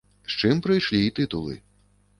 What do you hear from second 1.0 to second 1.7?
і тытулы.